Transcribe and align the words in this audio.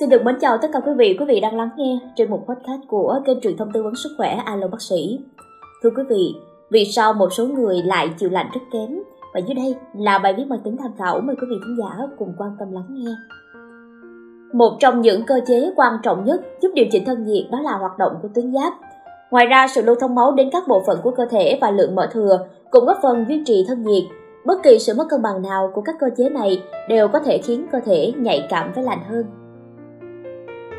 Xin 0.00 0.08
được 0.08 0.24
mến 0.24 0.38
chào 0.40 0.58
tất 0.58 0.68
cả 0.72 0.80
quý 0.80 0.92
vị, 0.98 1.16
quý 1.18 1.24
vị 1.28 1.40
đang 1.40 1.56
lắng 1.56 1.70
nghe 1.76 1.98
trên 2.16 2.30
một 2.30 2.44
podcast 2.48 2.80
của 2.88 3.20
kênh 3.26 3.40
truyền 3.40 3.56
thông 3.56 3.72
tư 3.72 3.82
vấn 3.82 3.94
sức 3.96 4.08
khỏe 4.16 4.28
Alo 4.44 4.68
Bác 4.68 4.82
sĩ. 4.82 5.20
Thưa 5.82 5.90
quý 5.96 6.02
vị, 6.08 6.34
vì 6.70 6.84
sao 6.84 7.12
một 7.12 7.28
số 7.32 7.46
người 7.46 7.82
lại 7.84 8.10
chịu 8.18 8.30
lạnh 8.30 8.46
rất 8.54 8.60
kém? 8.72 8.98
Và 9.34 9.40
dưới 9.40 9.54
đây 9.54 9.76
là 9.94 10.18
bài 10.18 10.34
viết 10.36 10.44
mang 10.48 10.60
tính 10.64 10.76
tham 10.76 10.90
khảo 10.98 11.20
mời 11.20 11.36
quý 11.36 11.46
vị 11.50 11.56
khán 11.60 11.76
giả 11.78 12.06
cùng 12.18 12.34
quan 12.38 12.50
tâm 12.58 12.72
lắng 12.72 12.86
nghe. 12.90 13.10
Một 14.52 14.76
trong 14.80 15.00
những 15.00 15.22
cơ 15.26 15.40
chế 15.46 15.72
quan 15.76 15.92
trọng 16.02 16.24
nhất 16.24 16.40
giúp 16.60 16.70
điều 16.74 16.86
chỉnh 16.90 17.04
thân 17.04 17.24
nhiệt 17.24 17.44
đó 17.52 17.60
là 17.60 17.72
hoạt 17.72 17.98
động 17.98 18.12
của 18.22 18.28
tuyến 18.34 18.54
giáp. 18.54 18.72
Ngoài 19.30 19.46
ra, 19.46 19.66
sự 19.68 19.82
lưu 19.82 19.94
thông 20.00 20.14
máu 20.14 20.32
đến 20.32 20.48
các 20.52 20.68
bộ 20.68 20.82
phận 20.86 20.98
của 21.02 21.10
cơ 21.10 21.26
thể 21.30 21.58
và 21.60 21.70
lượng 21.70 21.94
mỡ 21.94 22.06
thừa 22.12 22.38
cũng 22.70 22.86
góp 22.86 22.98
phần 23.02 23.24
duy 23.28 23.42
trì 23.46 23.64
thân 23.68 23.82
nhiệt. 23.82 24.04
Bất 24.46 24.62
kỳ 24.62 24.78
sự 24.78 24.94
mất 24.96 25.04
cân 25.08 25.22
bằng 25.22 25.42
nào 25.42 25.70
của 25.74 25.80
các 25.80 25.96
cơ 26.00 26.06
chế 26.16 26.28
này 26.28 26.62
đều 26.88 27.08
có 27.08 27.18
thể 27.18 27.38
khiến 27.38 27.66
cơ 27.72 27.80
thể 27.84 28.12
nhạy 28.16 28.46
cảm 28.50 28.72
với 28.74 28.84
lạnh 28.84 29.00
hơn. 29.10 29.43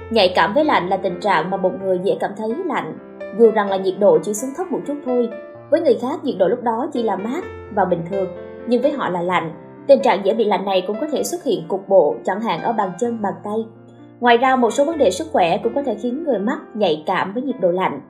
Nhạy 0.10 0.34
cảm 0.36 0.54
với 0.54 0.66
lạnh 0.66 0.90
là 0.90 0.98
tình 0.98 1.20
trạng 1.20 1.50
mà 1.50 1.58
một 1.58 1.72
người 1.84 2.00
dễ 2.04 2.18
cảm 2.20 2.32
thấy 2.38 2.56
lạnh, 2.66 2.98
dù 3.40 3.52
rằng 3.52 3.70
là 3.70 3.78
nhiệt 3.78 3.96
độ 4.00 4.20
chỉ 4.24 4.34
xuống 4.34 4.50
thấp 4.58 4.72
một 4.72 4.80
chút 4.88 4.96
thôi. 5.06 5.30
Với 5.70 5.82
người 5.82 5.98
khác 6.02 6.24
nhiệt 6.24 6.36
độ 6.40 6.48
lúc 6.48 6.64
đó 6.64 6.88
chỉ 6.94 7.04
là 7.04 7.16
mát 7.16 7.44
và 7.76 7.86
bình 7.86 8.02
thường, 8.10 8.28
nhưng 8.68 8.82
với 8.82 8.92
họ 8.92 9.10
là 9.10 9.22
lạnh. 9.22 9.52
Tình 9.88 10.02
trạng 10.02 10.26
dễ 10.26 10.34
bị 10.34 10.46
lạnh 10.46 10.66
này 10.66 10.84
cũng 10.88 10.98
có 11.02 11.08
thể 11.12 11.24
xuất 11.24 11.44
hiện 11.44 11.68
cục 11.68 11.90
bộ, 11.90 12.16
chẳng 12.24 12.42
hạn 12.42 12.62
ở 12.62 12.74
bàn 12.74 12.92
chân, 13.00 13.22
bàn 13.22 13.34
tay. 13.44 13.66
Ngoài 14.20 14.38
ra 14.38 14.56
một 14.56 14.72
số 14.72 14.86
vấn 14.86 14.98
đề 14.98 15.12
sức 15.12 15.28
khỏe 15.32 15.58
cũng 15.64 15.76
có 15.76 15.84
thể 15.84 15.96
khiến 15.96 16.24
người 16.24 16.40
mắc 16.40 16.60
nhạy 16.74 17.04
cảm 17.06 17.34
với 17.34 17.44
nhiệt 17.44 17.56
độ 17.60 17.72
lạnh. 17.72 18.02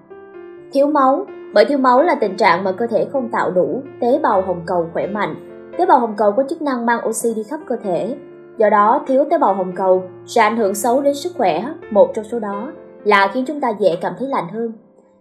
Thiếu 0.73 0.87
máu 0.87 1.25
Bởi 1.53 1.65
thiếu 1.65 1.77
máu 1.77 2.01
là 2.01 2.15
tình 2.15 2.37
trạng 2.37 2.63
mà 2.63 2.71
cơ 2.71 2.87
thể 2.87 3.07
không 3.11 3.29
tạo 3.29 3.51
đủ 3.51 3.81
tế 4.01 4.19
bào 4.23 4.41
hồng 4.41 4.61
cầu 4.65 4.89
khỏe 4.93 5.07
mạnh. 5.07 5.35
Tế 5.77 5.85
bào 5.85 5.99
hồng 5.99 6.13
cầu 6.17 6.31
có 6.31 6.43
chức 6.49 6.61
năng 6.61 6.85
mang 6.85 7.07
oxy 7.07 7.33
đi 7.35 7.43
khắp 7.43 7.59
cơ 7.67 7.75
thể, 7.83 8.15
Do 8.57 8.69
đó, 8.69 9.03
thiếu 9.07 9.25
tế 9.31 9.37
bào 9.37 9.53
hồng 9.53 9.71
cầu 9.75 10.03
sẽ 10.25 10.41
ảnh 10.41 10.57
hưởng 10.57 10.75
xấu 10.75 11.01
đến 11.01 11.15
sức 11.15 11.31
khỏe, 11.37 11.65
một 11.91 12.11
trong 12.13 12.25
số 12.25 12.39
đó 12.39 12.71
là 13.03 13.27
khiến 13.33 13.45
chúng 13.47 13.61
ta 13.61 13.69
dễ 13.79 13.95
cảm 14.01 14.13
thấy 14.19 14.27
lạnh 14.27 14.47
hơn. 14.53 14.73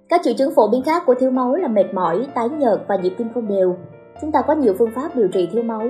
Các 0.09 0.21
triệu 0.25 0.35
chứng 0.35 0.55
phổ 0.55 0.69
biến 0.69 0.83
khác 0.83 1.03
của 1.07 1.15
thiếu 1.15 1.31
máu 1.31 1.55
là 1.55 1.69
mệt 1.69 1.95
mỏi, 1.95 2.27
tái 2.35 2.49
nhợt 2.49 2.81
và 2.89 2.97
nhịp 2.97 3.15
tim 3.19 3.29
không 3.35 3.49
đều. 3.49 3.77
Chúng 4.21 4.33
ta 4.33 4.43
có 4.43 4.55
nhiều 4.55 4.75
phương 4.79 4.91
pháp 4.95 5.17
điều 5.17 5.29
trị 5.29 5.49
thiếu 5.53 5.63
máu, 5.63 5.83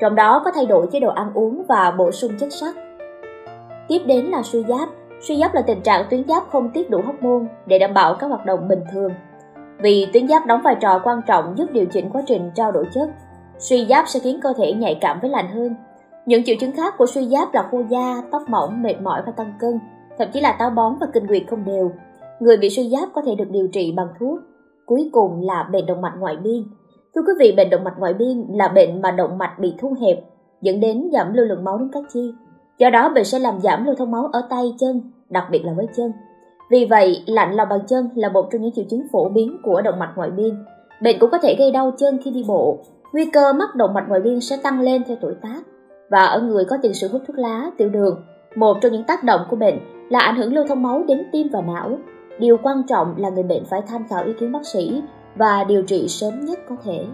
trong 0.00 0.14
đó 0.14 0.42
có 0.44 0.50
thay 0.54 0.66
đổi 0.66 0.86
chế 0.92 1.00
độ 1.00 1.08
ăn 1.08 1.30
uống 1.34 1.62
và 1.68 1.90
bổ 1.90 2.10
sung 2.10 2.32
chất 2.38 2.52
sắt. 2.52 2.74
Tiếp 3.88 3.98
đến 4.06 4.24
là 4.24 4.42
suy 4.42 4.64
giáp. 4.68 4.88
Suy 5.20 5.36
giáp 5.40 5.54
là 5.54 5.62
tình 5.62 5.80
trạng 5.80 6.04
tuyến 6.10 6.28
giáp 6.28 6.42
không 6.50 6.70
tiết 6.70 6.90
đủ 6.90 7.00
hormone 7.06 7.46
để 7.66 7.78
đảm 7.78 7.94
bảo 7.94 8.14
các 8.14 8.26
hoạt 8.26 8.46
động 8.46 8.68
bình 8.68 8.84
thường. 8.92 9.12
Vì 9.78 10.06
tuyến 10.12 10.28
giáp 10.28 10.46
đóng 10.46 10.62
vai 10.62 10.76
trò 10.80 11.00
quan 11.04 11.20
trọng 11.26 11.58
giúp 11.58 11.66
điều 11.72 11.86
chỉnh 11.86 12.10
quá 12.12 12.22
trình 12.26 12.50
trao 12.54 12.72
đổi 12.72 12.84
chất. 12.94 13.08
Suy 13.58 13.86
giáp 13.86 14.08
sẽ 14.08 14.20
khiến 14.20 14.40
cơ 14.42 14.52
thể 14.56 14.72
nhạy 14.72 14.98
cảm 15.00 15.20
với 15.20 15.30
lạnh 15.30 15.48
hơn, 15.54 15.74
những 16.26 16.44
triệu 16.44 16.56
chứng 16.60 16.72
khác 16.72 16.94
của 16.98 17.06
suy 17.06 17.28
giáp 17.28 17.54
là 17.54 17.68
khô 17.70 17.82
da, 17.88 18.22
tóc 18.30 18.42
mỏng, 18.48 18.82
mệt 18.82 19.00
mỏi 19.02 19.22
và 19.26 19.32
tăng 19.32 19.52
cân, 19.60 19.78
thậm 20.18 20.28
chí 20.32 20.40
là 20.40 20.56
táo 20.58 20.70
bón 20.70 20.96
và 21.00 21.06
kinh 21.14 21.26
nguyệt 21.26 21.42
không 21.50 21.64
đều. 21.64 21.92
Người 22.40 22.56
bị 22.56 22.70
suy 22.70 22.88
giáp 22.88 23.08
có 23.14 23.22
thể 23.26 23.34
được 23.34 23.50
điều 23.50 23.68
trị 23.68 23.92
bằng 23.96 24.08
thuốc. 24.20 24.38
Cuối 24.86 25.10
cùng 25.12 25.40
là 25.42 25.68
bệnh 25.72 25.86
động 25.86 26.00
mạch 26.00 26.14
ngoại 26.18 26.36
biên. 26.36 26.62
Thưa 27.14 27.22
quý 27.26 27.32
vị, 27.38 27.54
bệnh 27.56 27.70
động 27.70 27.84
mạch 27.84 27.98
ngoại 27.98 28.14
biên 28.14 28.46
là 28.48 28.68
bệnh 28.68 29.02
mà 29.02 29.10
động 29.10 29.38
mạch 29.38 29.58
bị 29.58 29.74
thu 29.78 29.94
hẹp, 30.00 30.24
dẫn 30.62 30.80
đến 30.80 31.10
giảm 31.12 31.34
lưu 31.34 31.46
lượng 31.46 31.64
máu 31.64 31.78
đến 31.78 31.88
các 31.92 32.04
chi. 32.12 32.32
Do 32.78 32.90
đó, 32.90 33.12
bệnh 33.14 33.24
sẽ 33.24 33.38
làm 33.38 33.60
giảm 33.60 33.84
lưu 33.84 33.94
thông 33.94 34.10
máu 34.10 34.26
ở 34.32 34.42
tay, 34.50 34.74
chân, 34.80 35.00
đặc 35.28 35.44
biệt 35.50 35.64
là 35.64 35.72
với 35.72 35.86
chân. 35.96 36.12
Vì 36.70 36.86
vậy, 36.90 37.22
lạnh 37.26 37.54
lòng 37.54 37.68
bàn 37.68 37.80
chân 37.86 38.08
là 38.14 38.28
một 38.28 38.48
trong 38.52 38.62
những 38.62 38.72
triệu 38.72 38.84
chứng 38.90 39.06
phổ 39.12 39.28
biến 39.28 39.56
của 39.62 39.82
động 39.82 39.98
mạch 39.98 40.12
ngoại 40.16 40.30
biên. 40.30 40.64
Bệnh 41.02 41.18
cũng 41.18 41.30
có 41.30 41.38
thể 41.38 41.56
gây 41.58 41.70
đau 41.70 41.92
chân 41.98 42.18
khi 42.24 42.30
đi 42.30 42.44
bộ. 42.48 42.78
Nguy 43.12 43.24
cơ 43.24 43.52
mắc 43.52 43.74
động 43.74 43.94
mạch 43.94 44.04
ngoại 44.08 44.20
biên 44.20 44.40
sẽ 44.40 44.56
tăng 44.62 44.80
lên 44.80 45.02
theo 45.04 45.16
tuổi 45.20 45.34
tác 45.42 45.62
và 46.12 46.22
ở 46.22 46.40
người 46.40 46.64
có 46.64 46.76
tiền 46.82 46.94
sử 46.94 47.08
hút 47.08 47.22
thuốc 47.26 47.38
lá, 47.38 47.70
tiểu 47.78 47.88
đường. 47.88 48.24
Một 48.54 48.78
trong 48.80 48.92
những 48.92 49.04
tác 49.04 49.24
động 49.24 49.40
của 49.50 49.56
bệnh 49.56 49.78
là 50.10 50.18
ảnh 50.18 50.36
hưởng 50.36 50.54
lưu 50.54 50.64
thông 50.68 50.82
máu 50.82 51.04
đến 51.08 51.18
tim 51.32 51.48
và 51.52 51.60
não. 51.60 51.98
Điều 52.38 52.56
quan 52.62 52.82
trọng 52.88 53.14
là 53.16 53.30
người 53.30 53.42
bệnh 53.42 53.64
phải 53.64 53.82
tham 53.88 54.04
khảo 54.10 54.24
ý 54.24 54.32
kiến 54.40 54.52
bác 54.52 54.66
sĩ 54.66 55.02
và 55.36 55.64
điều 55.64 55.82
trị 55.82 56.08
sớm 56.08 56.44
nhất 56.44 56.58
có 56.68 56.76
thể. 56.84 57.04